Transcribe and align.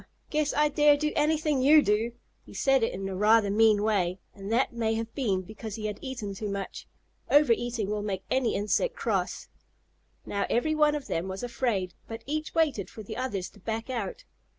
Guess 0.31 0.51
I 0.55 0.69
dare 0.69 0.97
do 0.97 1.11
anything 1.15 1.61
you 1.61 1.83
do!" 1.83 2.13
He 2.43 2.55
said 2.55 2.81
it 2.81 2.91
in 2.91 3.07
a 3.07 3.15
rather 3.15 3.51
mean 3.51 3.83
way, 3.83 4.17
and 4.33 4.51
that 4.51 4.73
may 4.73 4.95
have 4.95 5.13
been 5.13 5.43
because 5.43 5.75
he 5.75 5.85
had 5.85 5.99
eaten 6.01 6.33
too 6.33 6.49
much. 6.49 6.87
Overeating 7.29 7.87
will 7.87 8.01
make 8.01 8.23
any 8.31 8.55
insect 8.55 8.95
cross. 8.95 9.47
Now 10.25 10.47
every 10.49 10.73
one 10.73 10.95
of 10.95 11.05
them 11.05 11.27
was 11.27 11.43
afraid, 11.43 11.93
but 12.07 12.23
each 12.25 12.55
waited 12.55 12.89
for 12.89 13.03
the 13.03 13.15
others 13.15 13.47
to 13.51 13.59
back 13.59 13.91
out. 13.91 14.23